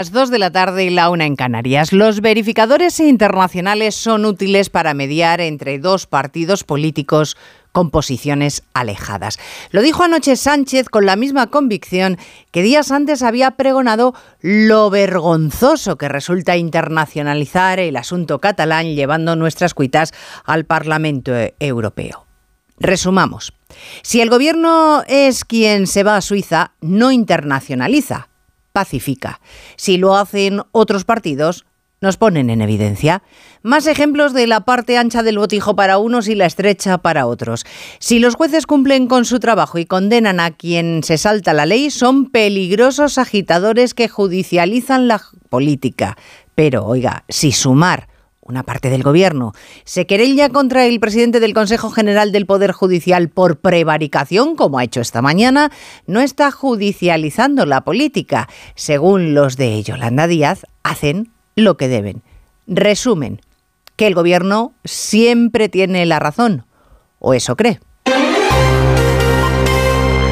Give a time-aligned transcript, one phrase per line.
[0.00, 1.92] Las 2 de la tarde y la una en Canarias.
[1.92, 7.36] Los verificadores internacionales son útiles para mediar entre dos partidos políticos
[7.72, 9.38] con posiciones alejadas.
[9.72, 12.16] Lo dijo anoche Sánchez con la misma convicción
[12.50, 19.74] que días antes había pregonado lo vergonzoso que resulta internacionalizar el asunto catalán llevando nuestras
[19.74, 20.14] cuitas
[20.46, 22.24] al Parlamento Europeo.
[22.78, 23.52] Resumamos.
[24.00, 28.29] Si el gobierno es quien se va a Suiza, no internacionaliza,
[28.72, 29.40] pacifica.
[29.76, 31.64] Si lo hacen otros partidos,
[32.00, 33.22] nos ponen en evidencia.
[33.62, 37.64] Más ejemplos de la parte ancha del botijo para unos y la estrecha para otros.
[37.98, 41.90] Si los jueces cumplen con su trabajo y condenan a quien se salta la ley,
[41.90, 46.16] son peligrosos agitadores que judicializan la política.
[46.54, 48.09] Pero, oiga, si sumar
[48.50, 49.52] una parte del gobierno,
[49.84, 54.84] se querella contra el presidente del Consejo General del Poder Judicial por prevaricación, como ha
[54.84, 55.70] hecho esta mañana,
[56.06, 58.48] no está judicializando la política.
[58.74, 62.22] Según los de Yolanda Díaz, hacen lo que deben.
[62.66, 63.40] Resumen,
[63.96, 66.64] que el gobierno siempre tiene la razón,
[67.18, 67.80] o eso cree.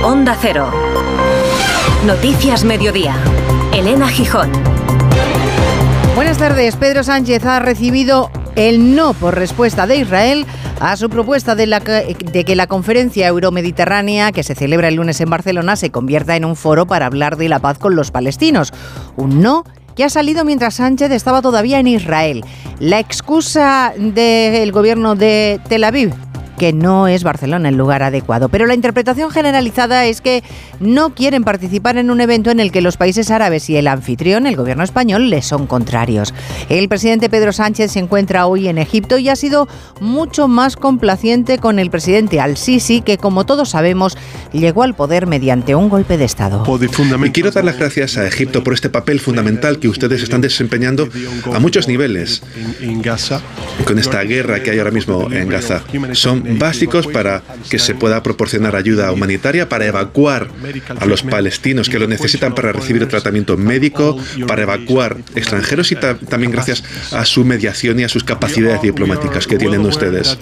[0.02, 0.70] Onda Cero.
[2.05, 3.16] Noticias Mediodía.
[3.72, 4.50] Elena Gijón.
[6.19, 6.74] Buenas tardes.
[6.74, 10.47] Pedro Sánchez ha recibido el no por respuesta de Israel
[10.80, 15.77] a su propuesta de, que la conferencia euromediterránea que se celebra el lunes en Barcelona
[15.77, 18.72] se convierta en un foro para hablar de la paz con los palestinos.
[19.14, 19.62] Un no
[19.94, 22.44] que ha salido mientras Sánchez estaba todavía en Israel.
[22.80, 26.12] La excusa del gobierno de Tel Aviv
[26.59, 28.48] que no es Barcelona el lugar adecuado.
[28.48, 30.42] Pero la interpretación generalizada es que
[30.81, 34.47] no quieren participar en un evento en el que los países árabes y el anfitrión,
[34.47, 36.34] el gobierno español, les son contrarios.
[36.69, 39.69] El presidente Pedro Sánchez se encuentra hoy en Egipto y ha sido
[40.01, 44.19] mucho más complaciente con el presidente al-Sisi, que como todos sabemos,
[44.53, 46.64] llegó al poder mediante un golpe de Estado.
[47.25, 51.09] Y quiero dar las gracias a Egipto por este papel fundamental que ustedes están desempeñando
[51.55, 52.42] a muchos niveles
[53.84, 55.83] con esta guerra que hay ahora mismo en Gaza.
[56.12, 60.48] Son básicos para que se pueda proporcionar ayuda humanitaria, para evacuar
[60.98, 66.52] a los palestinos que lo necesitan para recibir tratamiento médico, para evacuar extranjeros y también
[66.52, 70.39] gracias a su mediación y a sus capacidades diplomáticas que tienen ustedes.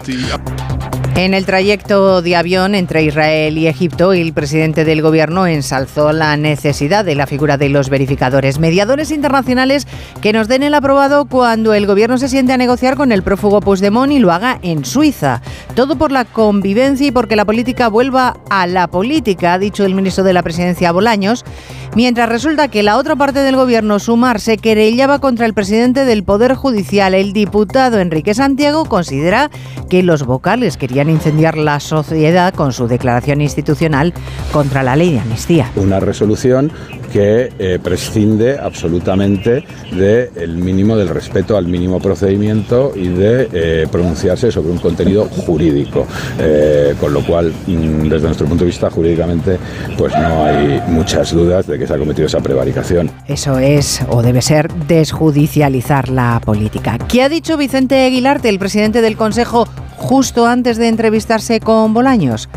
[1.17, 6.37] En el trayecto de avión entre Israel y Egipto, el presidente del gobierno ensalzó la
[6.37, 9.87] necesidad de la figura de los verificadores, mediadores internacionales
[10.21, 13.61] que nos den el aprobado cuando el gobierno se siente a negociar con el prófugo
[13.61, 15.41] Puigdemont y lo haga en Suiza.
[15.75, 19.95] Todo por la convivencia y porque la política vuelva a la política, ha dicho el
[19.95, 21.47] ministro de la Presidencia Bolaños,
[21.95, 26.25] mientras resulta que la otra parte del gobierno, Sumar, se querellaba contra el presidente del
[26.25, 27.15] Poder Judicial.
[27.15, 29.51] El diputado Enrique Santiago considera
[29.89, 34.13] que los vocales querían incendiar la sociedad con su declaración institucional
[34.53, 35.71] contra la ley de amnistía.
[35.77, 36.73] Una resolución
[37.13, 44.51] que eh, prescinde absolutamente del mínimo del respeto al mínimo procedimiento y de eh, pronunciarse
[44.51, 46.07] sobre un contenido jurídico,
[46.39, 49.59] eh, con lo cual mm, desde nuestro punto de vista jurídicamente
[49.97, 53.11] pues no hay muchas dudas de que se ha cometido esa prevaricación.
[53.27, 56.99] Eso es o debe ser desjudicializar la política.
[56.99, 62.49] ¿Qué ha dicho Vicente Aguilarte, el presidente del Consejo, justo antes de entrevistarse con Bolaños?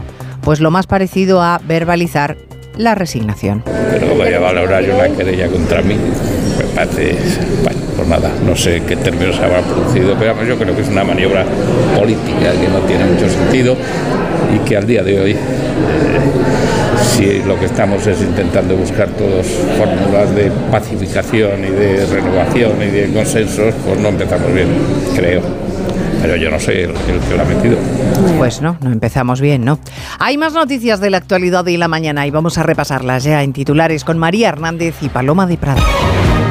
[0.41, 2.37] Pues lo más parecido a verbalizar
[2.77, 3.63] la resignación.
[3.65, 5.95] Pero voy a valorar yo una querella contra mí.
[5.95, 7.17] Me parece,
[7.95, 11.03] pues nada, no sé qué términos se habrá producido, pero yo creo que es una
[11.03, 11.45] maniobra
[11.97, 13.75] política que no tiene mucho sentido
[14.55, 15.37] y que al día de hoy, eh,
[17.01, 19.45] si lo que estamos es intentando buscar todos
[19.77, 24.69] fórmulas de pacificación y de renovación y de consensos, pues no empezamos bien,
[25.15, 25.41] creo
[26.21, 27.77] pero yo no sé el, que lo ha metido.
[28.37, 29.79] Pues no, no empezamos bien, ¿no?
[30.19, 33.53] Hay más noticias de la actualidad de la mañana y vamos a repasarlas ya en
[33.53, 35.81] titulares con María Hernández y Paloma de Prado.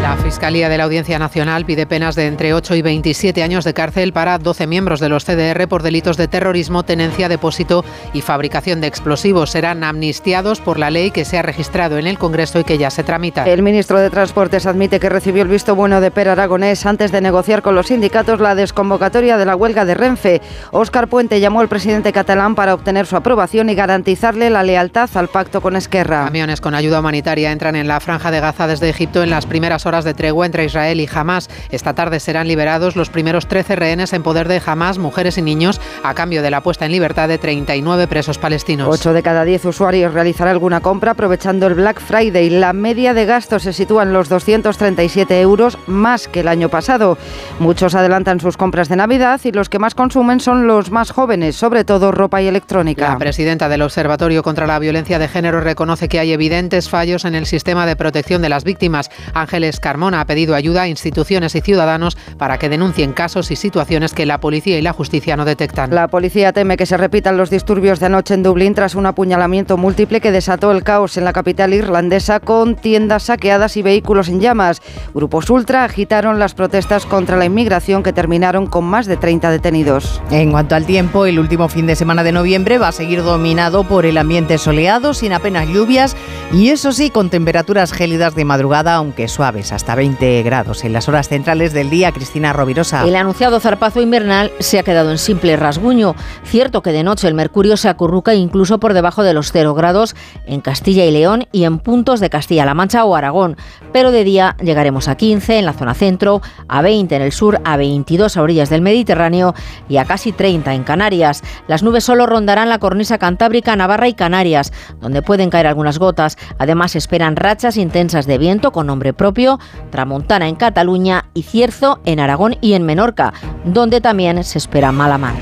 [0.08, 3.74] La Fiscalía de la Audiencia Nacional pide penas de entre 8 y 27 años de
[3.74, 8.80] cárcel para 12 miembros de los CDR por delitos de terrorismo, tenencia, depósito y fabricación
[8.80, 9.50] de explosivos.
[9.50, 12.88] Serán amnistiados por la ley que se ha registrado en el Congreso y que ya
[12.88, 13.44] se tramita.
[13.44, 17.20] El ministro de Transportes admite que recibió el visto bueno de Per Aragonés antes de
[17.20, 20.40] negociar con los sindicatos la desconvocatoria de la huelga de Renfe.
[20.70, 25.28] Óscar Puente llamó al presidente catalán para obtener su aprobación y garantizarle la lealtad al
[25.28, 26.24] pacto con Esquerra.
[26.24, 29.84] Camiones con ayuda humanitaria entran en la franja de Gaza desde Egipto en las primeras
[29.84, 31.48] horas de tregua entre Israel y Hamas.
[31.70, 35.80] Esta tarde serán liberados los primeros 13 rehenes en poder de Hamas, mujeres y niños,
[36.02, 38.88] a cambio de la puesta en libertad de 39 presos palestinos.
[38.88, 42.50] 8 de cada 10 usuarios realizará alguna compra aprovechando el Black Friday.
[42.50, 47.18] La media de gasto se sitúa en los 237 euros más que el año pasado.
[47.58, 51.56] Muchos adelantan sus compras de Navidad y los que más consumen son los más jóvenes,
[51.56, 53.08] sobre todo ropa y electrónica.
[53.08, 57.34] La presidenta del Observatorio contra la Violencia de Género reconoce que hay evidentes fallos en
[57.34, 59.10] el sistema de protección de las víctimas.
[59.34, 64.12] Ángeles Puigdemont ha pedido ayuda a instituciones y ciudadanos para que denuncien casos y situaciones
[64.12, 65.94] que la policía y la justicia no detectan.
[65.94, 69.76] La policía teme que se repitan los disturbios de anoche en Dublín tras un apuñalamiento
[69.76, 74.40] múltiple que desató el caos en la capital irlandesa con tiendas saqueadas y vehículos en
[74.40, 74.82] llamas.
[75.14, 80.20] Grupos ultra agitaron las protestas contra la inmigración que terminaron con más de 30 detenidos.
[80.30, 83.84] En cuanto al tiempo, el último fin de semana de noviembre va a seguir dominado
[83.84, 86.16] por el ambiente soleado, sin apenas lluvias
[86.52, 91.08] y eso sí, con temperaturas gélidas de madrugada, aunque suaves, hasta 20 grados en las
[91.08, 92.10] horas centrales del día.
[92.10, 93.04] Cristina Rovirosa.
[93.04, 96.16] El anunciado zarpazo invernal se ha quedado en simple rasguño.
[96.42, 100.16] Cierto que de noche el mercurio se acurruca incluso por debajo de los 0 grados
[100.46, 103.56] en Castilla y León y en puntos de Castilla-La Mancha o Aragón,
[103.92, 107.60] pero de día llegaremos a 15 en la zona centro, a 20 en el sur,
[107.64, 109.54] a 22 a orillas del Mediterráneo
[109.88, 111.44] y a casi 30 en Canarias.
[111.68, 116.36] Las nubes solo rondarán la cornisa cantábrica, Navarra y Canarias, donde pueden caer algunas gotas.
[116.58, 119.60] Además, esperan rachas intensas de viento con nombre propio,
[119.90, 123.32] tramontana en Cataluña y cierzo en Aragón y en Menorca,
[123.64, 125.34] donde también se espera mala mar.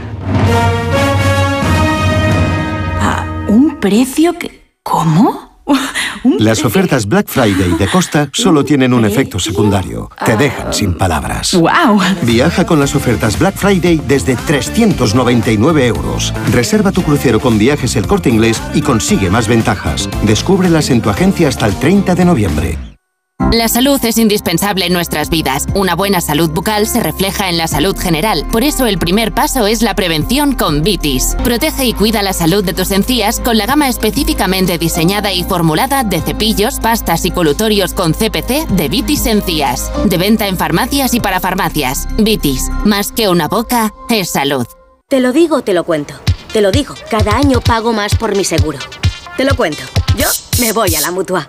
[3.01, 4.79] ¿A un precio que...
[4.83, 5.47] ¿Cómo?
[6.39, 10.11] Las ofertas Black Friday de Costa solo tienen un efecto secundario.
[10.25, 11.55] Te dejan sin palabras.
[11.55, 12.01] ¡Wow!
[12.23, 16.33] Viaja con las ofertas Black Friday desde 399 euros.
[16.53, 20.09] Reserva tu crucero con viajes el corte inglés y consigue más ventajas.
[20.23, 22.96] Descúbrelas en tu agencia hasta el 30 de noviembre.
[23.53, 25.67] La salud es indispensable en nuestras vidas.
[25.75, 28.45] Una buena salud bucal se refleja en la salud general.
[28.51, 31.37] Por eso el primer paso es la prevención con Vitis.
[31.45, 36.03] Protege y cuida la salud de tus encías con la gama específicamente diseñada y formulada
[36.03, 39.93] de cepillos, pastas y colutorios con CPC de Vitis Encías.
[40.05, 42.09] De venta en farmacias y para farmacias.
[42.19, 44.67] Vitis, más que una boca, es salud.
[45.09, 46.15] Te lo digo, te lo cuento.
[46.53, 48.79] Te lo digo, cada año pago más por mi seguro.
[49.37, 49.83] Te lo cuento.
[50.17, 50.27] Yo
[50.59, 51.49] me voy a la mutua.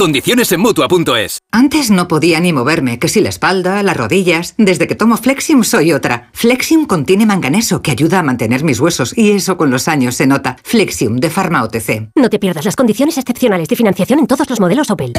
[0.00, 1.40] Condiciones en mutua.es.
[1.52, 4.54] Antes no podía ni moverme, que si la espalda, las rodillas.
[4.56, 6.30] Desde que tomo Flexium soy otra.
[6.32, 10.26] Flexium contiene manganeso que ayuda a mantener mis huesos y eso con los años se
[10.26, 10.56] nota.
[10.64, 12.12] Flexium de Pharma OTC.
[12.14, 15.12] No te pierdas las condiciones excepcionales de financiación en todos los modelos Opel.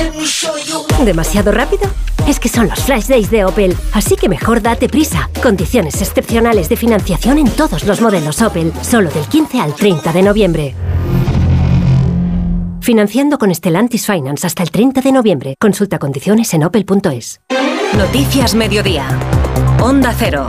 [1.06, 1.84] ¿Demasiado rápido?
[2.28, 5.30] Es que son los Flash Days de Opel, así que mejor date prisa.
[5.44, 10.24] Condiciones excepcionales de financiación en todos los modelos Opel, solo del 15 al 30 de
[10.24, 10.76] noviembre.
[12.82, 15.56] Financiando con Stellantis Finance hasta el 30 de noviembre.
[15.60, 17.40] Consulta condiciones en opel.es.
[17.96, 19.08] Noticias Mediodía.
[19.80, 20.48] Onda Cero.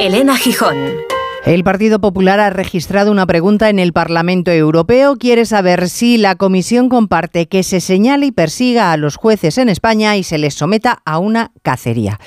[0.00, 1.11] Elena Gijón.
[1.44, 5.16] El Partido Popular ha registrado una pregunta en el Parlamento Europeo.
[5.16, 9.68] Quiere saber si la Comisión comparte que se señale y persiga a los jueces en
[9.68, 12.20] España y se les someta a una cacería.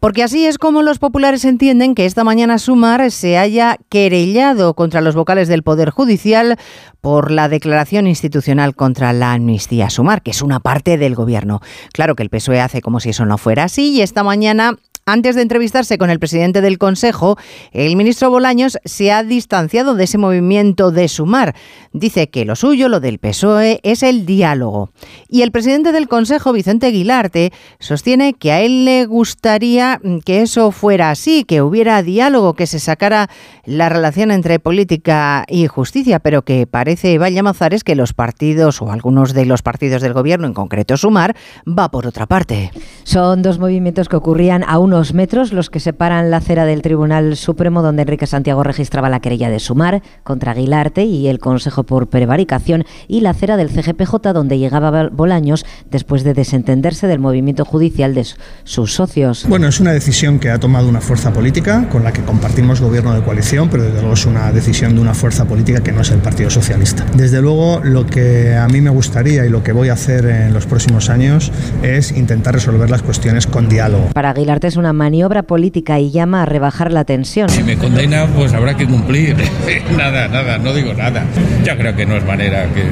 [0.00, 5.00] Porque así es como los populares entienden que esta mañana Sumar se haya querellado contra
[5.00, 6.58] los vocales del Poder Judicial
[7.00, 11.62] por la declaración institucional contra la amnistía Sumar, que es una parte del gobierno.
[11.94, 14.76] Claro que el PSOE hace como si eso no fuera así y esta mañana
[15.08, 17.38] antes de entrevistarse con el presidente del Consejo,
[17.72, 21.54] el ministro Bolaños se ha distanciado de ese movimiento de sumar.
[21.94, 24.90] Dice que lo suyo, lo del PSOE, es el diálogo.
[25.26, 30.72] Y el presidente del Consejo, Vicente Aguilarte, sostiene que a él le gustaría que eso
[30.72, 33.30] fuera así, que hubiera diálogo, que se sacara
[33.64, 38.92] la relación entre política y justicia, pero que parece, Vaya Mazares, que los partidos o
[38.92, 41.34] algunos de los partidos del gobierno, en concreto Sumar,
[41.66, 42.70] va por otra parte.
[43.08, 47.38] Son dos movimientos que ocurrían a unos metros los que separan la acera del Tribunal
[47.38, 52.08] Supremo donde Enrique Santiago registraba la querella de Sumar contra Aguilarte y el Consejo por
[52.08, 58.14] prevaricación y la acera del CGPJ donde llegaba Bolaños después de desentenderse del movimiento judicial
[58.14, 58.26] de
[58.64, 59.46] sus socios.
[59.48, 63.14] Bueno, es una decisión que ha tomado una fuerza política con la que compartimos gobierno
[63.14, 66.10] de coalición, pero desde luego es una decisión de una fuerza política que no es
[66.10, 67.06] el Partido Socialista.
[67.14, 70.52] Desde luego lo que a mí me gustaría y lo que voy a hacer en
[70.52, 71.50] los próximos años
[71.82, 74.10] es intentar resolver las cuestiones con diálogo.
[74.12, 77.48] Para Aguilarte es una maniobra política y llama a rebajar la tensión.
[77.48, 79.36] Si me condena, pues habrá que cumplir.
[79.96, 81.24] nada, nada, no digo nada.
[81.64, 82.84] Yo creo que no es manera que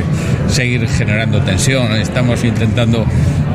[0.53, 1.93] seguir generando tensión.
[1.93, 3.05] Estamos intentando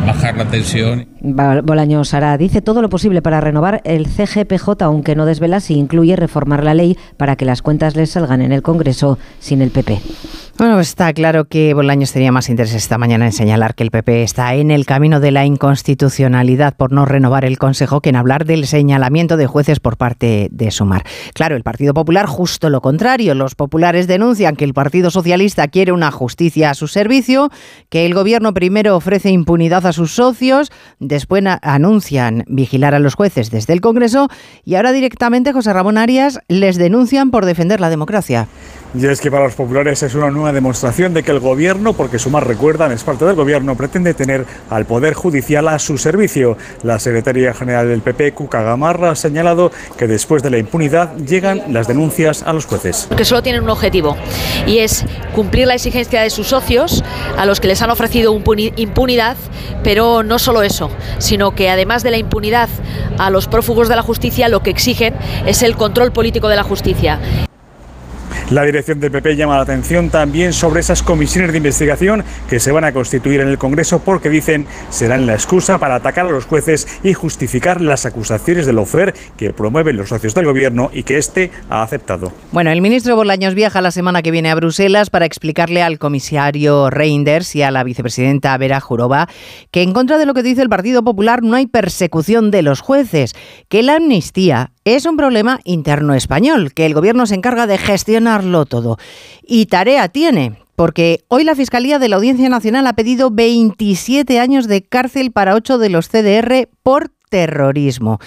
[0.05, 1.10] bajar la tensión.
[1.21, 6.15] Bolaños Sara dice todo lo posible para renovar el CGPJ, aunque no desvela si incluye
[6.15, 10.01] reformar la ley para que las cuentas les salgan en el Congreso sin el PP.
[10.57, 13.89] Bueno, pues está claro que Bolaños tenía más interés esta mañana en señalar que el
[13.89, 18.15] PP está en el camino de la inconstitucionalidad por no renovar el Consejo que en
[18.15, 21.03] hablar del señalamiento de jueces por parte de Sumar.
[21.33, 23.33] Claro, el Partido Popular justo lo contrario.
[23.33, 27.49] Los populares denuncian que el Partido Socialista quiere una justicia a su servicio,
[27.89, 30.71] que el gobierno primero ofrece impunidad a sus socios,
[31.11, 34.29] después anuncian vigilar a los jueces desde el Congreso
[34.65, 38.47] y ahora directamente José Ramón Arias les denuncian por defender la democracia.
[38.93, 42.19] Y es que para los populares es una nueva demostración de que el gobierno, porque
[42.19, 46.57] Sumar recuerdan, es parte del gobierno, pretende tener al Poder Judicial a su servicio.
[46.83, 51.73] La secretaria general del PP, Cuca Gamarra, ha señalado que después de la impunidad llegan
[51.73, 53.07] las denuncias a los jueces.
[53.15, 54.17] Que solo tienen un objetivo
[54.67, 57.01] y es cumplir la exigencia de sus socios
[57.37, 58.37] a los que les han ofrecido
[58.75, 59.37] impunidad,
[59.85, 62.67] pero no solo eso, sino que además de la impunidad
[63.17, 65.13] a los prófugos de la justicia, lo que exigen
[65.45, 67.19] es el control político de la justicia.
[68.51, 72.73] La dirección del PP llama la atención también sobre esas comisiones de investigación que se
[72.73, 76.43] van a constituir en el Congreso porque dicen serán la excusa para atacar a los
[76.43, 81.17] jueces y justificar las acusaciones del OFER que promueven los socios del Gobierno y que
[81.17, 82.33] éste ha aceptado.
[82.51, 86.89] Bueno, el ministro Bolaños viaja la semana que viene a Bruselas para explicarle al comisario
[86.89, 89.29] Reinders y a la vicepresidenta Vera Jurova
[89.71, 92.81] que en contra de lo que dice el Partido Popular no hay persecución de los
[92.81, 93.33] jueces,
[93.69, 98.65] que la amnistía es un problema interno español, que el gobierno se encarga de gestionarlo
[98.65, 98.97] todo.
[99.43, 104.67] Y tarea tiene, porque hoy la Fiscalía de la Audiencia Nacional ha pedido 27 años
[104.67, 108.19] de cárcel para 8 de los CDR por terrorismo.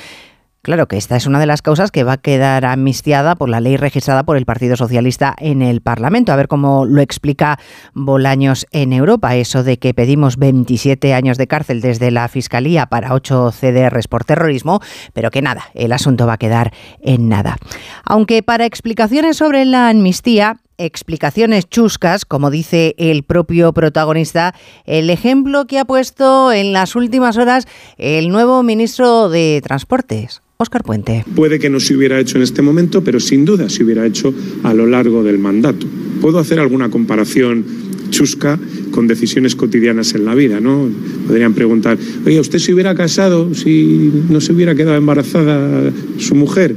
[0.64, 3.60] Claro que esta es una de las causas que va a quedar amnistiada por la
[3.60, 6.32] ley registrada por el Partido Socialista en el Parlamento.
[6.32, 7.58] A ver cómo lo explica
[7.92, 13.12] Bolaños en Europa, eso de que pedimos 27 años de cárcel desde la Fiscalía para
[13.12, 14.80] 8 CDRs por terrorismo,
[15.12, 17.58] pero que nada, el asunto va a quedar en nada.
[18.06, 24.54] Aunque para explicaciones sobre la amnistía, explicaciones chuscas, como dice el propio protagonista,
[24.86, 27.68] el ejemplo que ha puesto en las últimas horas
[27.98, 30.40] el nuevo ministro de Transportes.
[30.56, 31.24] Oscar Puente.
[31.34, 34.32] Puede que no se hubiera hecho en este momento, pero sin duda se hubiera hecho
[34.62, 35.86] a lo largo del mandato.
[36.20, 37.64] Puedo hacer alguna comparación
[38.10, 38.58] chusca
[38.92, 40.88] con decisiones cotidianas en la vida, ¿no?
[41.26, 46.76] Podrían preguntar, oye, ¿usted se hubiera casado si no se hubiera quedado embarazada su mujer?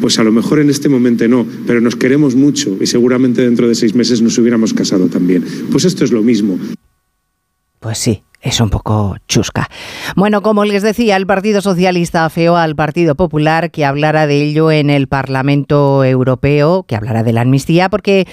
[0.00, 3.68] Pues a lo mejor en este momento no, pero nos queremos mucho y seguramente dentro
[3.68, 5.44] de seis meses nos hubiéramos casado también.
[5.72, 6.58] Pues esto es lo mismo.
[7.80, 9.68] Pues sí, es un poco chusca.
[10.14, 14.70] Bueno, como les decía, el Partido Socialista afeó al Partido Popular que hablara de ello
[14.70, 18.26] en el Parlamento Europeo, que hablara de la amnistía, porque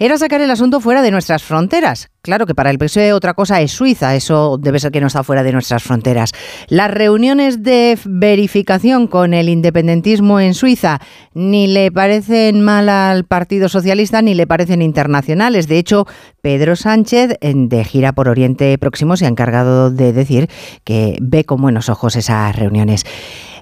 [0.00, 2.10] era sacar el asunto fuera de nuestras fronteras.
[2.22, 5.22] Claro que para el PSOE otra cosa es Suiza, eso debe ser que no está
[5.22, 6.32] fuera de nuestras fronteras.
[6.68, 11.00] Las reuniones de verificación con el independentismo en Suiza
[11.34, 15.68] ni le parecen mal al Partido Socialista ni le parecen internacionales.
[15.68, 16.06] De hecho,
[16.40, 20.48] Pedro Sánchez, de gira por Oriente Próximo, se ha encargado de decir
[20.82, 23.04] que ve con buenos ojos esas reuniones.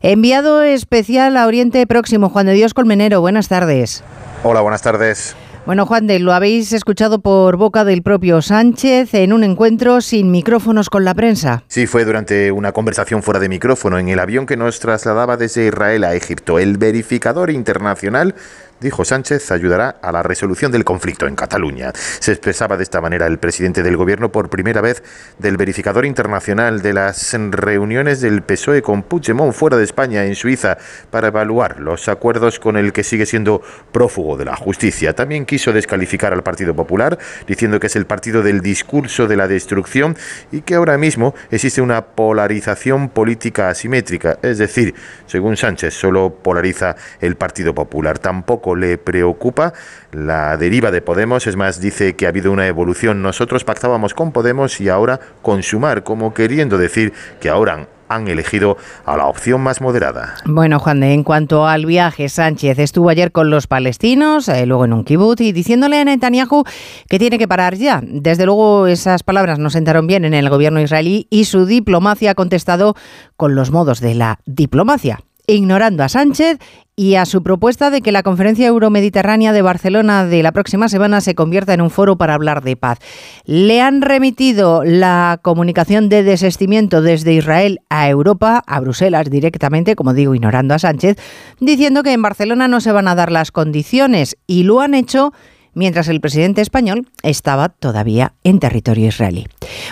[0.02, 4.04] Enviado especial a Oriente Próximo, Juan de Dios Colmenero, buenas tardes.
[4.44, 5.34] Hola, buenas tardes.
[5.68, 10.30] Bueno, Juan de, lo habéis escuchado por boca del propio Sánchez en un encuentro sin
[10.30, 11.62] micrófonos con la prensa.
[11.68, 15.66] Sí, fue durante una conversación fuera de micrófono en el avión que nos trasladaba desde
[15.66, 16.58] Israel a Egipto.
[16.58, 18.34] El verificador internacional
[18.80, 21.92] dijo Sánchez, ayudará a la resolución del conflicto en Cataluña.
[21.94, 25.02] Se expresaba de esta manera el presidente del gobierno por primera vez
[25.38, 30.78] del verificador internacional de las reuniones del PSOE con Puigdemont fuera de España en Suiza
[31.10, 35.14] para evaluar los acuerdos con el que sigue siendo prófugo de la justicia.
[35.14, 39.48] También quiso descalificar al Partido Popular diciendo que es el partido del discurso de la
[39.48, 40.16] destrucción
[40.52, 44.94] y que ahora mismo existe una polarización política asimétrica, es decir,
[45.26, 49.72] según Sánchez solo polariza el Partido Popular, tampoco le preocupa
[50.12, 51.46] la deriva de Podemos.
[51.46, 53.22] Es más, dice que ha habido una evolución.
[53.22, 58.76] Nosotros pactábamos con Podemos y ahora con Sumar, como queriendo decir que ahora han elegido
[59.04, 60.34] a la opción más moderada.
[60.46, 64.92] Bueno, Juan, en cuanto al viaje, Sánchez estuvo ayer con los palestinos, eh, luego en
[64.92, 66.64] un kibutz, y diciéndole a Netanyahu
[67.08, 68.00] que tiene que parar ya.
[68.02, 72.34] Desde luego, esas palabras no sentaron bien en el gobierno israelí y su diplomacia ha
[72.34, 72.94] contestado
[73.36, 76.58] con los modos de la diplomacia ignorando a Sánchez
[76.94, 81.20] y a su propuesta de que la conferencia euromediterránea de Barcelona de la próxima semana
[81.20, 82.98] se convierta en un foro para hablar de paz.
[83.44, 90.12] Le han remitido la comunicación de desestimiento desde Israel a Europa, a Bruselas directamente, como
[90.12, 91.16] digo, ignorando a Sánchez,
[91.60, 95.32] diciendo que en Barcelona no se van a dar las condiciones y lo han hecho
[95.78, 99.46] mientras el presidente español estaba todavía en territorio israelí.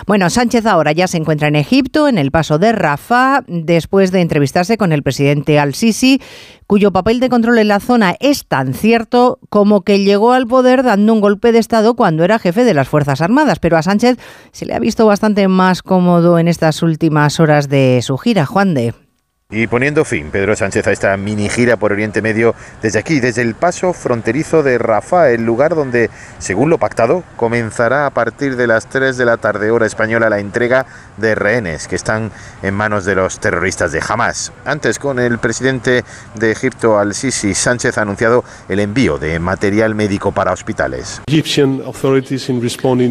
[0.05, 4.21] Bueno, Sánchez ahora ya se encuentra en Egipto, en el paso de Rafah, después de
[4.21, 6.21] entrevistarse con el presidente al-Sisi,
[6.67, 10.83] cuyo papel de control en la zona es tan cierto como que llegó al poder
[10.83, 13.59] dando un golpe de Estado cuando era jefe de las Fuerzas Armadas.
[13.59, 14.17] Pero a Sánchez
[14.51, 18.73] se le ha visto bastante más cómodo en estas últimas horas de su gira, Juan
[18.73, 19.06] de.
[19.49, 23.43] Y poniendo fin, Pedro Sánchez, a esta mini gira por Oriente Medio desde aquí, desde
[23.43, 28.67] el paso fronterizo de Rafah, el lugar donde, según lo pactado, comenzará a partir de
[28.67, 30.85] las 3 de la tarde hora española la entrega
[31.15, 32.29] de rehenes que están
[32.61, 34.51] en manos de los terroristas de Hamas.
[34.65, 36.03] Antes, con el presidente
[36.35, 41.21] de Egipto, al-Sisi, Sánchez ha anunciado el envío de material médico para hospitales.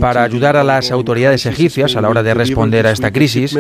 [0.01, 3.57] Para ayudar a las autoridades egipcias a la hora de responder a esta crisis,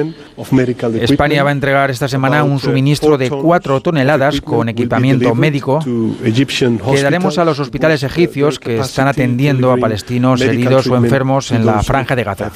[1.00, 7.02] España va a entregar esta semana un suministro de cuatro toneladas con equipamiento médico que
[7.02, 11.82] daremos a los hospitales egipcios que están atendiendo a palestinos heridos o enfermos en la
[11.82, 12.50] franja de Gaza.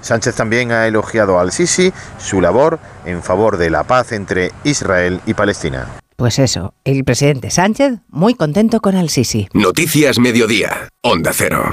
[0.00, 5.20] Sánchez también ha elogiado al Sisi su labor en favor de la paz entre Israel
[5.24, 5.86] y Palestina.
[6.16, 9.48] Pues eso, el presidente Sánchez muy contento con al Sisi.
[9.54, 11.72] Noticias Mediodía, Onda Cero.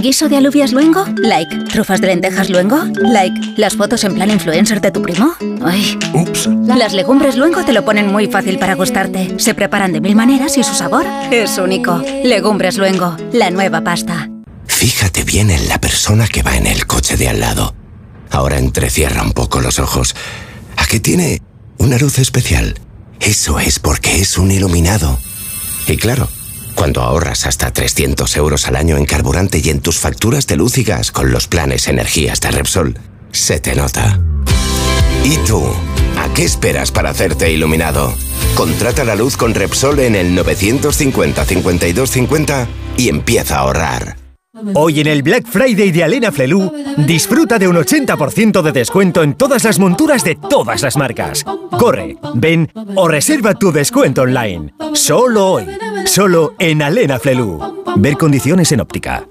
[0.00, 1.06] ¿Guiso de alubias luengo?
[1.16, 1.64] Like.
[1.72, 2.84] ¿Trufas de lentejas luengo?
[2.96, 3.54] Like.
[3.56, 5.34] ¿Las fotos en plan influencer de tu primo?
[5.64, 5.98] Ay.
[6.12, 6.48] Ups.
[6.66, 9.34] Las legumbres luengo te lo ponen muy fácil para gustarte.
[9.38, 12.02] Se preparan de mil maneras y su sabor es único.
[12.22, 14.28] Legumbres luengo, la nueva pasta.
[14.66, 17.74] Fíjate bien en la persona que va en el coche de al lado.
[18.30, 20.14] Ahora entrecierra un poco los ojos.
[20.76, 21.40] ¿A qué tiene
[21.78, 22.74] una luz especial?
[23.20, 25.18] Eso es porque es un iluminado.
[25.86, 26.28] Y claro,
[26.74, 30.78] cuando ahorras hasta 300 euros al año en carburante y en tus facturas de luz
[30.78, 32.98] y gas con los planes energías de Repsol,
[33.32, 34.20] se te nota.
[35.24, 35.64] ¿Y tú?
[36.18, 38.14] ¿A qué esperas para hacerte iluminado?
[38.54, 44.23] Contrata la luz con Repsol en el 950 52 50 y empieza a ahorrar.
[44.74, 49.34] Hoy en el Black Friday de Alena Flelu, disfruta de un 80% de descuento en
[49.34, 51.44] todas las monturas de todas las marcas.
[51.76, 54.72] Corre, ven o reserva tu descuento online.
[54.92, 55.66] Solo hoy,
[56.06, 57.84] solo en Alena Flelu.
[57.96, 59.26] Ver condiciones en óptica.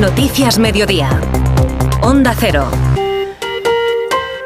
[0.00, 1.20] Noticias Mediodía.
[2.02, 2.68] Onda Cero.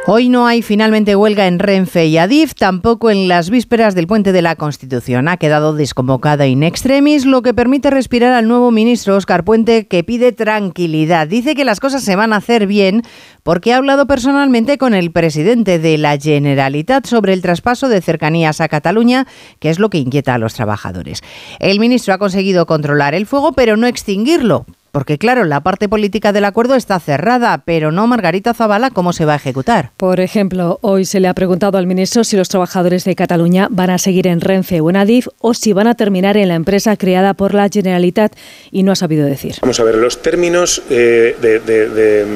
[0.06, 4.32] Hoy no hay finalmente huelga en Renfe y Adif, tampoco en las vísperas del puente
[4.32, 5.28] de la Constitución.
[5.28, 10.02] Ha quedado desconvocada in extremis, lo que permite respirar al nuevo ministro Oscar Puente, que
[10.02, 11.28] pide tranquilidad.
[11.28, 13.02] Dice que las cosas se van a hacer bien
[13.42, 18.60] porque ha hablado personalmente con el presidente de la Generalitat sobre el traspaso de cercanías
[18.60, 19.26] a Cataluña,
[19.58, 21.22] que es lo que inquieta a los trabajadores.
[21.58, 24.66] El ministro ha conseguido controlar el fuego, pero no extinguirlo.
[24.92, 29.24] Porque claro, la parte política del acuerdo está cerrada, pero no Margarita Zavala cómo se
[29.24, 29.92] va a ejecutar.
[29.96, 33.90] Por ejemplo, hoy se le ha preguntado al ministro si los trabajadores de Cataluña van
[33.90, 36.96] a seguir en Renfe o en Adif o si van a terminar en la empresa
[36.96, 38.34] creada por la Generalitat
[38.72, 39.54] y no ha sabido decir.
[39.60, 42.26] Vamos a ver, los términos eh, de, de, de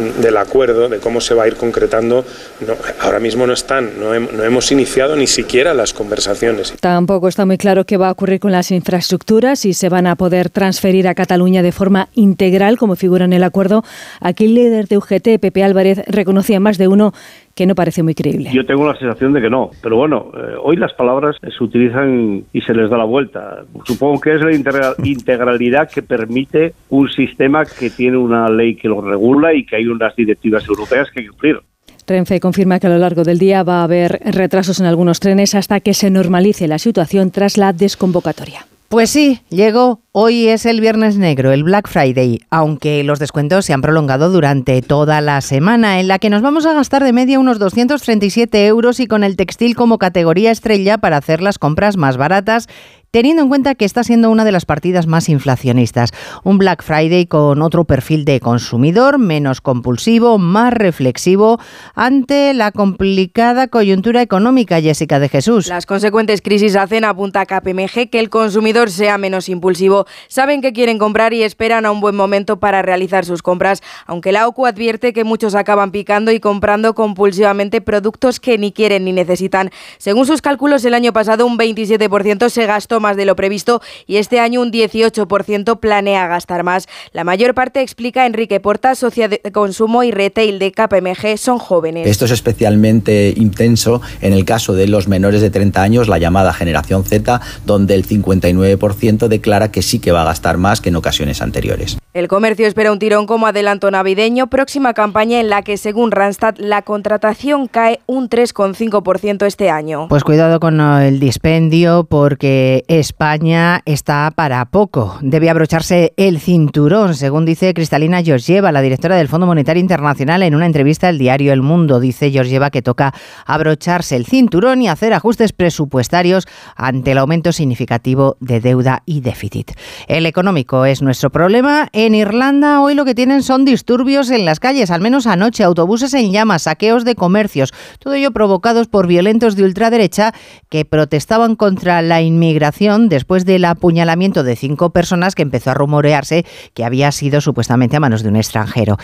[0.00, 2.24] del acuerdo, de cómo se va a ir concretando,
[2.66, 6.74] no, ahora mismo no están, no, no, hemos iniciado ni siquiera las conversaciones.
[6.80, 10.16] Tampoco está muy claro qué va a ocurrir con las infraestructuras, si se van a
[10.16, 13.84] poder transferir a Cataluña de forma integral, como figura en el acuerdo.
[14.20, 17.12] Aquí el líder de UGT, Pepe Álvarez, reconocía más de uno
[17.60, 18.48] que no parece muy creíble.
[18.54, 22.42] Yo tengo la sensación de que no, pero bueno, eh, hoy las palabras se utilizan
[22.54, 23.64] y se les da la vuelta.
[23.84, 28.88] Supongo que es la integral, integralidad que permite un sistema que tiene una ley que
[28.88, 31.60] lo regula y que hay unas directivas europeas que hay que cumplir.
[32.06, 35.54] Renfe confirma que a lo largo del día va a haber retrasos en algunos trenes
[35.54, 38.64] hasta que se normalice la situación tras la desconvocatoria.
[38.88, 40.00] Pues sí, llegó.
[40.12, 44.82] Hoy es el Viernes Negro, el Black Friday, aunque los descuentos se han prolongado durante
[44.82, 48.98] toda la semana, en la que nos vamos a gastar de media unos 237 euros
[48.98, 52.66] y con el textil como categoría estrella para hacer las compras más baratas
[53.10, 56.12] teniendo en cuenta que está siendo una de las partidas más inflacionistas.
[56.44, 61.58] Un Black Friday con otro perfil de consumidor, menos compulsivo, más reflexivo
[61.94, 65.66] ante la complicada coyuntura económica, Jessica de Jesús.
[65.68, 70.98] Las consecuentes crisis hacen, apunta KPMG, que el consumidor sea menos impulsivo Saben que quieren
[70.98, 75.12] comprar y esperan a un buen momento para realizar sus compras, aunque la OCU advierte
[75.12, 79.70] que muchos acaban picando y comprando compulsivamente productos que ni quieren ni necesitan.
[79.98, 84.16] Según sus cálculos, el año pasado un 27% se gastó más de lo previsto y
[84.16, 86.88] este año un 18% planea gastar más.
[87.12, 92.06] La mayor parte, explica Enrique Porta, socia de consumo y retail de KPMG, son jóvenes.
[92.06, 96.52] Esto es especialmente intenso en el caso de los menores de 30 años, la llamada
[96.52, 100.96] generación Z, donde el 59% declara que sí que va a gastar más que en
[100.96, 101.99] ocasiones anteriores.
[102.12, 106.56] El comercio espera un tirón como adelanto navideño, próxima campaña en la que, según Randstad,
[106.58, 110.08] la contratación cae un 3,5% este año.
[110.08, 115.18] Pues cuidado con el dispendio porque España está para poco.
[115.20, 120.56] Debe abrocharse el cinturón, según dice Cristalina Georgieva, la directora del Fondo Monetario Internacional, en
[120.56, 122.00] una entrevista al diario El Mundo.
[122.00, 123.14] Dice Georgieva que toca
[123.46, 129.70] abrocharse el cinturón y hacer ajustes presupuestarios ante el aumento significativo de deuda y déficit.
[130.08, 134.58] El económico es nuestro problema en Irlanda hoy lo que tienen son disturbios en las
[134.58, 139.54] calles, al menos anoche, autobuses en llamas, saqueos de comercios, todo ello provocados por violentos
[139.54, 140.32] de ultraderecha
[140.70, 146.46] que protestaban contra la inmigración después del apuñalamiento de cinco personas que empezó a rumorearse
[146.72, 148.96] que había sido supuestamente a manos de un extranjero.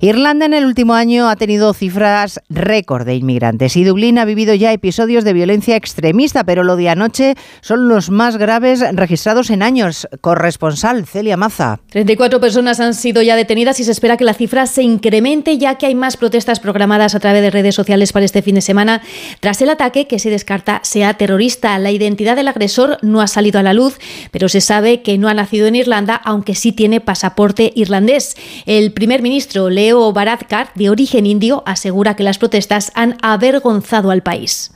[0.00, 4.54] Irlanda en el último año ha tenido cifras récord de inmigrantes y Dublín ha vivido
[4.54, 9.62] ya episodios de violencia extremista, pero lo de anoche son los más graves registrados en
[9.62, 10.08] años.
[10.22, 11.80] Corresponsal Celia Maza.
[11.90, 15.76] 34 personas han sido ya detenidas y se espera que la cifra se incremente ya
[15.76, 19.02] que hay más protestas programadas a través de redes sociales para este fin de semana
[19.40, 21.78] tras el ataque que se descarta sea terrorista.
[21.78, 23.98] La identidad del agresor no ha salido a la luz,
[24.30, 28.36] pero se sabe que no ha nacido en Irlanda, aunque sí tiene pasaporte irlandés.
[28.66, 34.22] El primer ministro Leo Varadkar, de origen indio, asegura que las protestas han avergonzado al
[34.22, 34.70] país.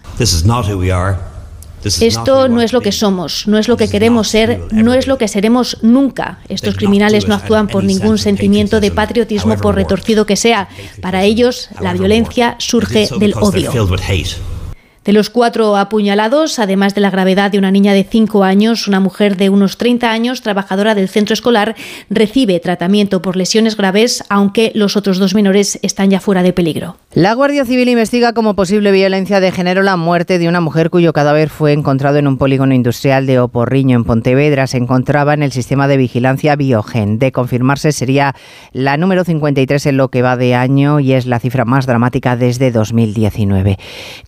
[1.85, 5.19] Esto no es lo que somos, no es lo que queremos ser, no es lo
[5.19, 6.39] que seremos nunca.
[6.49, 10.69] Estos criminales no actúan por ningún sentimiento de patriotismo, por retorcido que sea.
[11.01, 13.73] Para ellos, la violencia surge del odio.
[15.05, 19.01] De los cuatro apuñalados, además de la gravedad de una niña de 5 años, una
[19.01, 21.75] mujer de unos 30 años, trabajadora del centro escolar,
[22.09, 26.99] recibe tratamiento por lesiones graves, aunque los otros dos menores están ya fuera de peligro.
[27.15, 31.13] La Guardia Civil investiga como posible violencia de género la muerte de una mujer cuyo
[31.13, 34.69] cadáver fue encontrado en un polígono industrial de Oporriño, en Pontevedra.
[34.69, 37.19] Se encontraba en el sistema de vigilancia Biogen.
[37.19, 38.37] De confirmarse, sería
[38.73, 42.37] la número 53 en lo que va de año y es la cifra más dramática
[42.37, 43.79] desde 2019.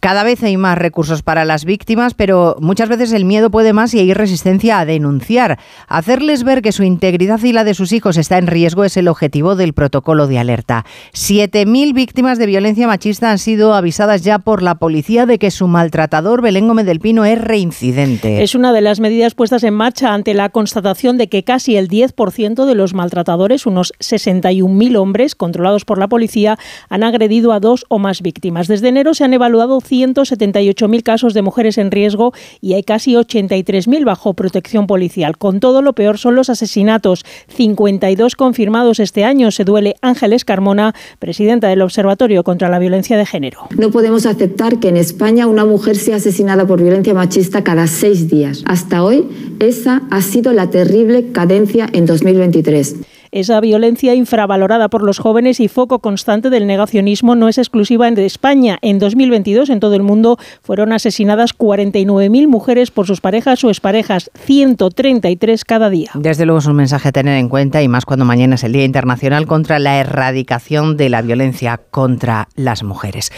[0.00, 3.92] Cada vez hay más recursos para las víctimas, pero muchas veces el miedo puede más
[3.92, 5.59] y hay resistencia a denunciar.
[5.88, 9.09] Hacerles ver que su integridad y la de sus hijos está en riesgo es el
[9.09, 10.87] objetivo del protocolo de alerta.
[11.12, 15.68] 7.000 víctimas de violencia machista han sido avisadas ya por la policía de que su
[15.68, 18.42] maltratador, Belén Gómez del Pino, es reincidente.
[18.42, 21.88] Es una de las medidas puestas en marcha ante la constatación de que casi el
[21.88, 27.85] 10% de los maltratadores, unos 61.000 hombres controlados por la policía, han agredido a dos
[27.88, 28.68] o más víctimas.
[28.68, 30.53] Desde enero se han evaluado 170
[30.88, 35.36] mil casos de mujeres en riesgo y hay casi 83.000 bajo protección policial.
[35.38, 39.50] Con todo, lo peor son los asesinatos, 52 confirmados este año.
[39.50, 43.68] Se duele Ángeles Carmona, presidenta del Observatorio contra la Violencia de Género.
[43.76, 48.28] No podemos aceptar que en España una mujer sea asesinada por violencia machista cada seis
[48.28, 48.62] días.
[48.66, 49.28] Hasta hoy,
[49.60, 53.13] esa ha sido la terrible cadencia en 2023.
[53.34, 58.26] Esa violencia infravalorada por los jóvenes y foco constante del negacionismo no es exclusiva de
[58.26, 58.78] España.
[58.80, 64.30] En 2022, en todo el mundo, fueron asesinadas 49.000 mujeres por sus parejas o exparejas,
[64.36, 66.12] 133 cada día.
[66.14, 68.72] Desde luego es un mensaje a tener en cuenta y más cuando mañana es el
[68.72, 73.32] Día Internacional contra la Erradicación de la Violencia contra las Mujeres.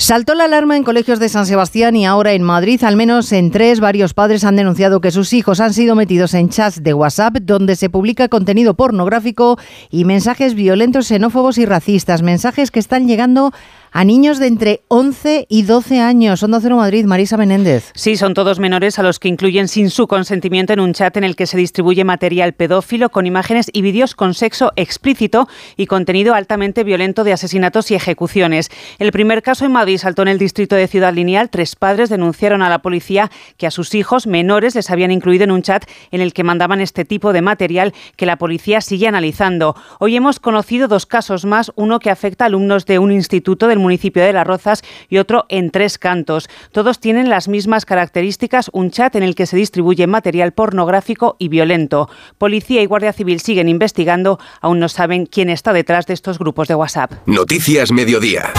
[0.00, 3.50] Saltó la alarma en colegios de San Sebastián y ahora en Madrid, al menos en
[3.50, 7.36] tres, varios padres han denunciado que sus hijos han sido metidos en chats de WhatsApp
[7.42, 9.58] donde se publica contenido pornográfico
[9.90, 13.52] y mensajes violentos, xenófobos y racistas, mensajes que están llegando
[13.92, 16.42] a niños de entre 11 y 12 años.
[16.42, 17.90] Onda Cero Madrid, Marisa Menéndez.
[17.94, 21.24] Sí, son todos menores a los que incluyen sin su consentimiento en un chat en
[21.24, 26.34] el que se distribuye material pedófilo con imágenes y vídeos con sexo explícito y contenido
[26.34, 28.70] altamente violento de asesinatos y ejecuciones.
[28.98, 31.50] El primer caso en Madrid saltó en el distrito de Ciudad Lineal.
[31.50, 35.50] Tres padres denunciaron a la policía que a sus hijos menores les habían incluido en
[35.50, 39.74] un chat en el que mandaban este tipo de material que la policía sigue analizando.
[39.98, 43.79] Hoy hemos conocido dos casos más, uno que afecta a alumnos de un instituto del
[43.80, 46.48] municipio de Las Rozas y otro en Tres Cantos.
[46.72, 51.48] Todos tienen las mismas características, un chat en el que se distribuye material pornográfico y
[51.48, 52.08] violento.
[52.38, 56.68] Policía y Guardia Civil siguen investigando, aún no saben quién está detrás de estos grupos
[56.68, 57.12] de WhatsApp.
[57.26, 58.52] Noticias Mediodía.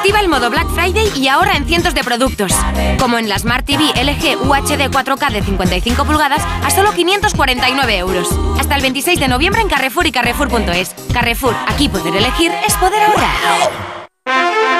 [0.00, 2.54] Activa el modo Black Friday y ahora en cientos de productos.
[2.98, 8.26] Como en la Smart TV LG UHD 4K de 55 pulgadas a solo 549 euros.
[8.58, 10.94] Hasta el 26 de noviembre en Carrefour y Carrefour.es.
[11.12, 14.79] Carrefour, aquí poder elegir es poder ahorrar.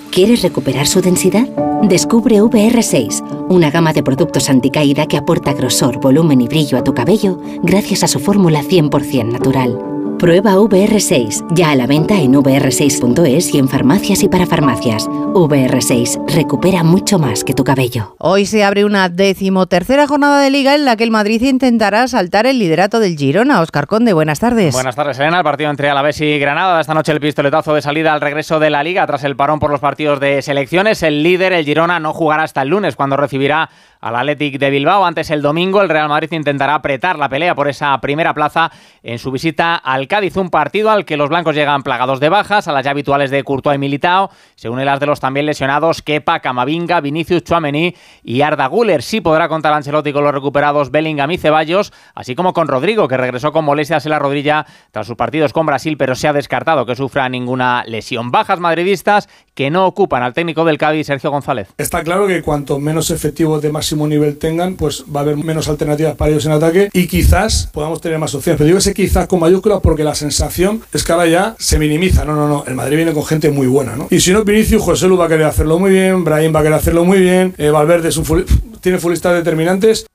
[0.11, 1.47] ¿Quieres recuperar su densidad?
[1.83, 6.93] Descubre VR6, una gama de productos anticaída que aporta grosor, volumen y brillo a tu
[6.93, 9.79] cabello gracias a su fórmula 100% natural.
[10.19, 15.07] Prueba VR6, ya a la venta en vr6.es y en farmacias y para farmacias.
[15.07, 18.15] VR6, recupera mucho más que tu cabello.
[18.17, 22.45] Hoy se abre una decimotercera jornada de liga en la que el Madrid intentará saltar
[22.45, 23.61] el liderato del Girona.
[23.61, 24.73] Oscar Conde, buenas tardes.
[24.73, 25.39] Buenas tardes, Elena.
[25.39, 26.79] El partido entre Alavés y Granada.
[26.79, 29.71] Esta noche el pistoletazo de salida al regreso de la liga tras el parón por
[29.71, 31.03] los partidos de selecciones.
[31.03, 35.05] El líder, el Girona, no jugará hasta el lunes cuando recibirá al Athletic de Bilbao.
[35.05, 38.71] Antes el domingo el Real Madrid intentará apretar la pelea por esa primera plaza
[39.03, 42.67] en su visita al Cádiz, un partido al que los blancos llegan plagados de bajas,
[42.67, 46.01] a las ya habituales de Courtois y Militao, según el las de los también lesionados
[46.21, 49.01] Kepa, Camavinga, Vinicius, Chuamení y Arda Guller.
[49.01, 53.17] Sí podrá contar Ancelotti con los recuperados Bellingham y Ceballos, así como con Rodrigo, que
[53.17, 56.85] regresó con molestias en la rodilla tras sus partidos con Brasil, pero se ha descartado
[56.85, 58.29] que sufra ninguna lesión.
[58.29, 61.67] Bajas madridistas que no ocupan al técnico del Cádiz, Sergio González.
[61.77, 65.67] Está claro que cuanto menos efectivos de máximo nivel tengan, pues va a haber menos
[65.67, 68.57] alternativas para ellos en ataque y quizás podamos tener más opciones.
[68.57, 72.25] Pero digo ese quizás con mayúsculas porque la sensación es que ahora ya se minimiza.
[72.25, 72.63] No, no, no.
[72.65, 74.07] El Madrid viene con gente muy buena, ¿no?
[74.09, 76.63] Y si no, Vinicius, José Lu va a querer hacerlo muy bien, Brahim va a
[76.63, 78.25] querer hacerlo muy bien, eh, Valverde es un
[78.81, 80.05] tiene futbolistas determinantes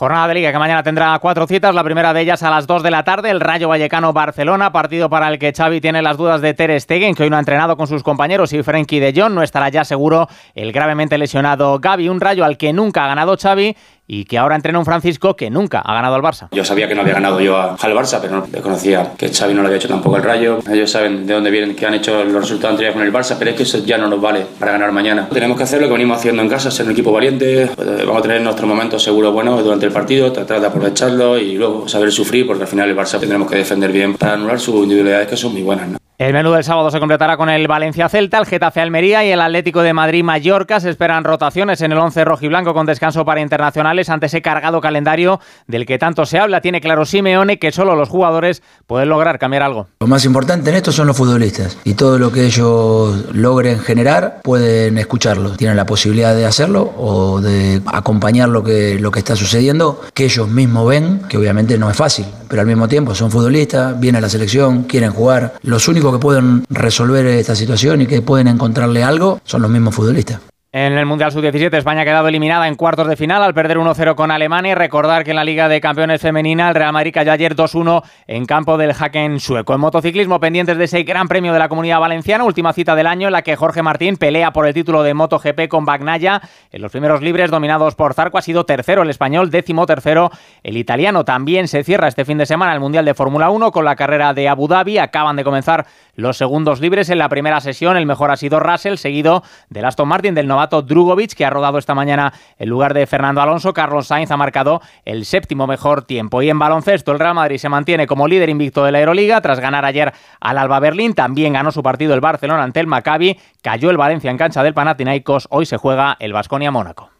[0.00, 2.82] Jornada de Liga que mañana tendrá cuatro citas, la primera de ellas a las 2
[2.82, 6.54] de la tarde, el Rayo Vallecano-Barcelona, partido para el que Xavi tiene las dudas de
[6.54, 9.42] Ter Stegen, que hoy no ha entrenado con sus compañeros, y Frenkie de Jong, no
[9.42, 13.76] estará ya seguro el gravemente lesionado Gaby, un Rayo al que nunca ha ganado Xavi
[14.12, 16.48] y que ahora entrena un Francisco que nunca ha ganado al Barça.
[16.50, 19.62] Yo sabía que no había ganado yo al Barça, pero no conocía que Xavi no
[19.62, 20.58] lo había hecho tampoco el Rayo.
[20.68, 23.52] Ellos saben de dónde vienen, que han hecho los resultados anteriores con el Barça, pero
[23.52, 25.28] es que eso ya no nos vale para ganar mañana.
[25.28, 28.18] Tenemos que hacer lo que venimos haciendo en casa, ser un equipo valiente, pues, vamos
[28.18, 32.10] a tener nuestros momentos seguros buenos durante el partido, tratar de aprovecharlo y luego saber
[32.10, 35.36] sufrir, porque al final el Barça tendremos que defender bien para anular sus individualidades que
[35.36, 35.88] son muy buenas.
[35.88, 36.09] ¿no?
[36.20, 39.94] El menú del sábado se completará con el Valencia-Celta, el Getafe-Almería y el Atlético de
[39.94, 40.78] Madrid-Mallorca.
[40.78, 45.40] Se esperan rotaciones en el 11 rojiblanco con descanso para internacionales ante ese cargado calendario
[45.66, 46.60] del que tanto se habla.
[46.60, 49.86] Tiene claro Simeone que solo los jugadores pueden lograr cambiar algo.
[50.00, 54.42] Lo más importante en esto son los futbolistas y todo lo que ellos logren generar
[54.42, 55.56] pueden escucharlo.
[55.56, 60.24] Tienen la posibilidad de hacerlo o de acompañar lo que, lo que está sucediendo, que
[60.24, 64.18] ellos mismos ven, que obviamente no es fácil, pero al mismo tiempo son futbolistas, vienen
[64.18, 65.54] a la selección, quieren jugar.
[65.62, 69.94] Los únicos que pueden resolver esta situación y que pueden encontrarle algo son los mismos
[69.94, 70.40] futbolistas.
[70.72, 74.14] En el Mundial Sub-17 España ha quedado eliminada en cuartos de final al perder 1-0
[74.14, 77.32] con Alemania y recordar que en la Liga de Campeones Femenina el Real Madrid cayó
[77.32, 79.74] ayer 2-1 en campo del Haken sueco.
[79.74, 83.26] En motociclismo pendientes de ese Gran Premio de la Comunidad Valenciana, última cita del año
[83.26, 86.40] en la que Jorge Martín pelea por el título de MotoGP con Bagnaya.
[86.70, 90.30] En los primeros libres dominados por Zarco ha sido tercero el español, décimo tercero
[90.62, 91.24] el italiano.
[91.24, 94.34] También se cierra este fin de semana el Mundial de Fórmula 1 con la carrera
[94.34, 94.98] de Abu Dhabi.
[94.98, 97.96] Acaban de comenzar los segundos libres en la primera sesión.
[97.96, 101.78] El mejor ha sido Russell, seguido del Aston Martin del novato Drugovic, que ha rodado
[101.78, 103.72] esta mañana en lugar de Fernando Alonso.
[103.72, 106.42] Carlos Sainz ha marcado el séptimo mejor tiempo.
[106.42, 109.60] Y en baloncesto, el Real Madrid se mantiene como líder invicto de la Euroliga tras
[109.60, 111.14] ganar ayer al Alba Berlín.
[111.14, 113.38] También ganó su partido el Barcelona ante el Maccabi.
[113.62, 115.48] Cayó el Valencia en cancha del Panathinaikos.
[115.50, 117.10] Hoy se juega el Vasconia Mónaco.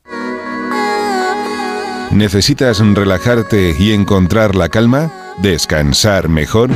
[2.11, 5.11] ¿Necesitas relajarte y encontrar la calma?
[5.39, 6.71] ¿Descansar mejor?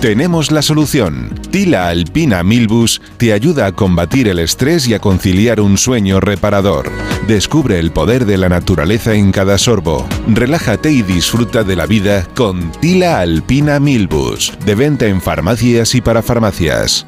[0.00, 1.39] Tenemos la solución.
[1.50, 6.90] Tila Alpina Milbus te ayuda a combatir el estrés y a conciliar un sueño reparador.
[7.26, 10.06] Descubre el poder de la naturaleza en cada sorbo.
[10.28, 14.52] Relájate y disfruta de la vida con Tila Alpina Milbus.
[14.64, 17.06] De venta en farmacias y para farmacias.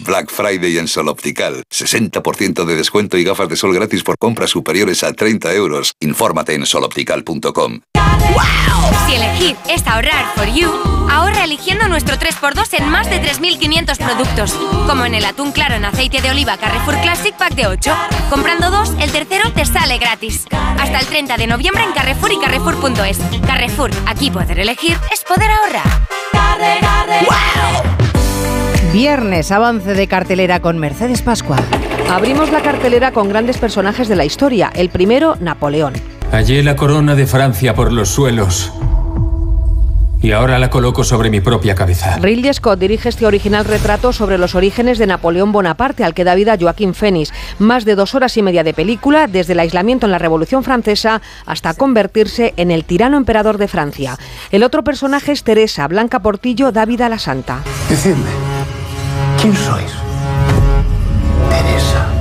[0.00, 1.62] Black Friday en Sol Optical.
[1.70, 5.92] 60% de descuento y gafas de sol gratis por compras superiores a 30 euros.
[6.00, 7.80] Infórmate en soloptical.com.
[9.06, 10.70] Si elegir es ahorrar for you,
[11.10, 14.52] ahorra eligiendo nuestro 3x2 en más de 3.500 productos.
[14.86, 17.94] Como en el atún claro en aceite de oliva Carrefour Classic Pack de 8.
[18.30, 20.46] Comprando dos, el tercero te sale gratis.
[20.78, 23.18] Hasta el 30 de noviembre en Carrefour y Carrefour.es.
[23.46, 26.08] Carrefour, aquí poder elegir es poder ahorrar.
[28.92, 31.58] Viernes, avance de cartelera con Mercedes Pascua.
[32.10, 34.70] Abrimos la cartelera con grandes personajes de la historia.
[34.74, 36.17] El primero, Napoleón.
[36.30, 38.72] Hallé la corona de Francia por los suelos
[40.20, 42.18] y ahora la coloco sobre mi propia cabeza.
[42.18, 46.34] Ridley Scott dirige este original retrato sobre los orígenes de Napoleón Bonaparte, al que da
[46.34, 47.32] vida Joaquín Phoenix.
[47.58, 51.22] Más de dos horas y media de película, desde el aislamiento en la Revolución Francesa
[51.46, 54.18] hasta convertirse en el tirano emperador de Francia.
[54.50, 57.62] El otro personaje es Teresa, Blanca Portillo, da vida a la santa.
[57.88, 58.30] Decidme,
[59.40, 60.07] ¿quién sois?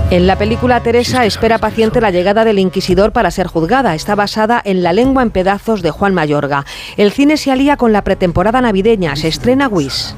[0.09, 3.93] En la película Teresa espera paciente la llegada del inquisidor para ser juzgada.
[3.93, 6.65] Está basada en La lengua en pedazos de Juan Mayorga.
[6.95, 9.17] El cine se alía con la pretemporada navideña.
[9.17, 10.15] Se estrena Wish.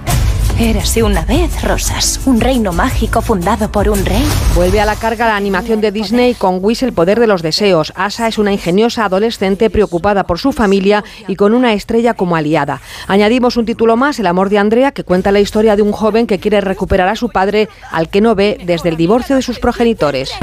[0.60, 4.26] Érase una vez, Rosas, un reino mágico fundado por un rey.
[4.56, 7.94] Vuelve a la carga la animación de Disney con Wish el poder de los deseos.
[7.96, 12.82] Asa es una ingeniosa adolescente preocupada por su familia y con una estrella como aliada.
[13.08, 16.28] Añadimos un título más, El amor de Andrea, que cuenta la historia de un joven
[16.28, 19.60] que quiere recuperar a su padre, al que no ve desde el divorcio de sus
[19.60, 20.34] progenitores.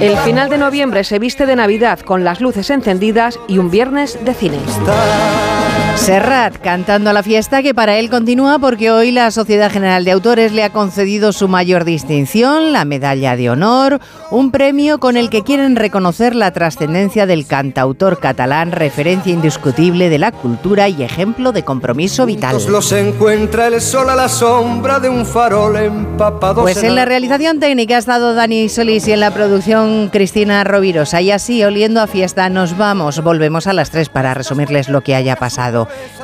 [0.00, 4.18] El final de noviembre se viste de Navidad con las luces encendidas y un viernes
[4.24, 4.58] de cine.
[5.96, 10.10] Serrat cantando a la fiesta que para él continúa porque hoy la Sociedad General de
[10.10, 15.30] Autores le ha concedido su mayor distinción, la Medalla de Honor, un premio con el
[15.30, 21.52] que quieren reconocer la trascendencia del cantautor catalán, referencia indiscutible de la cultura y ejemplo
[21.52, 22.56] de compromiso vital.
[22.68, 26.62] Los encuentra el sol a la sombra de un farol empapado.
[26.62, 31.20] Pues en la realización técnica ha estado Dani Solís y en la producción Cristina Rovirosa.
[31.20, 33.22] Y así, oliendo a fiesta, nos vamos.
[33.22, 35.71] Volvemos a las 3 para resumirles lo que haya pasado.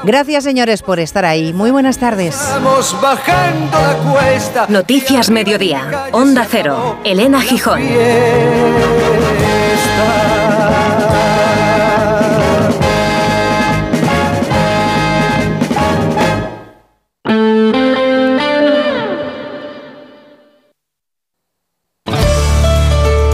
[0.05, 1.53] Gracias, señores, por estar ahí.
[1.53, 2.37] Muy buenas tardes.
[2.51, 4.67] Vamos bajando la cuesta.
[4.69, 6.09] Noticias Mediodía.
[6.13, 6.99] Onda Cero.
[7.05, 7.83] Elena Gijón.